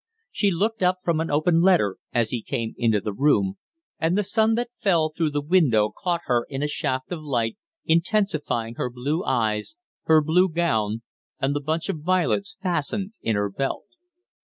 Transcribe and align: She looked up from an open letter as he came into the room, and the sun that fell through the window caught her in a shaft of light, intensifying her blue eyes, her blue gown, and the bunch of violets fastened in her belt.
She 0.31 0.49
looked 0.49 0.81
up 0.81 0.97
from 1.03 1.19
an 1.19 1.29
open 1.29 1.61
letter 1.61 1.97
as 2.11 2.31
he 2.31 2.41
came 2.41 2.73
into 2.75 2.99
the 2.99 3.13
room, 3.13 3.59
and 3.99 4.17
the 4.17 4.23
sun 4.23 4.55
that 4.55 4.71
fell 4.75 5.09
through 5.09 5.29
the 5.29 5.43
window 5.43 5.91
caught 5.95 6.21
her 6.23 6.47
in 6.49 6.63
a 6.63 6.67
shaft 6.67 7.11
of 7.11 7.21
light, 7.21 7.59
intensifying 7.85 8.73
her 8.77 8.89
blue 8.89 9.23
eyes, 9.23 9.75
her 10.05 10.23
blue 10.23 10.49
gown, 10.49 11.03
and 11.39 11.55
the 11.55 11.61
bunch 11.61 11.87
of 11.87 11.99
violets 12.01 12.57
fastened 12.63 13.19
in 13.21 13.35
her 13.35 13.51
belt. 13.51 13.85